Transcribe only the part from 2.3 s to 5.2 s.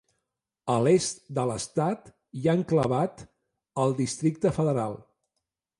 hi ha enclavat el Districte Federal.